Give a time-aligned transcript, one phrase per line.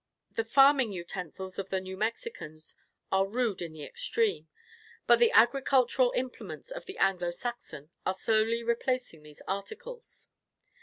[0.31, 2.73] The farming utensils of the New Mexicans
[3.11, 4.47] are rude in the extreme;
[5.05, 10.29] but the agricultural implements of the Anglo Saxon are slowly replacing these articles.